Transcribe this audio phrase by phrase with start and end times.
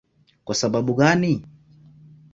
[0.45, 1.45] Kwa sababu gani?